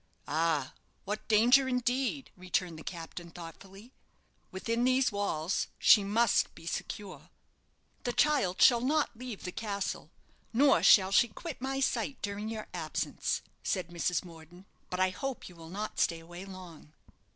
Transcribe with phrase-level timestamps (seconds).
[0.27, 0.73] "Ah;
[1.05, 3.93] what danger, indeed!" returned the captain, thoughtfully.
[4.49, 7.29] "Within these walls she must be secure."
[8.03, 10.09] "The child shall not leave the castle,
[10.53, 14.25] nor shall she quit my sight during your absence," said Mrs.
[14.25, 14.65] Morden.
[14.89, 16.93] "But I hope you will not stay away long."